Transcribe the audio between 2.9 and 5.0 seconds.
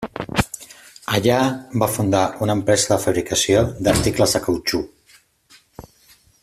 de fabricació d'articles de cautxú.